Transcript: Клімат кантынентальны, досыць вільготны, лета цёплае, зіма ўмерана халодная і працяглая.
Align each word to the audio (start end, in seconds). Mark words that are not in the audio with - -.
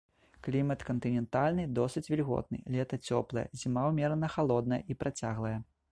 Клімат 0.45 0.79
кантынентальны, 0.87 1.65
досыць 1.81 2.03
вільготны, 2.13 2.61
лета 2.77 3.01
цёплае, 3.11 3.47
зіма 3.65 3.87
ўмерана 3.93 4.27
халодная 4.37 4.81
і 4.95 4.99
працяглая. 5.05 5.55